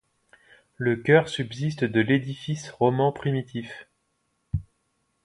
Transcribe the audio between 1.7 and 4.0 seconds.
de l'édifice roman primitif.